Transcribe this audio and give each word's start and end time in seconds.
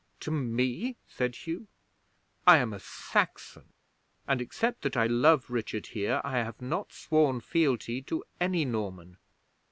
'"To 0.19 0.31
me?" 0.31 0.97
said 1.07 1.35
Hugh. 1.35 1.67
"I 2.47 2.57
am 2.57 2.73
a 2.73 2.79
Saxon, 2.79 3.69
and, 4.27 4.41
except 4.41 4.81
that 4.81 4.97
I 4.97 5.05
love 5.05 5.51
Richard 5.51 5.85
here, 5.89 6.21
I 6.23 6.37
have 6.39 6.59
not 6.59 6.91
sworn 6.91 7.39
fealty 7.39 8.01
to 8.07 8.23
any 8.39 8.65
Norman." 8.65 9.17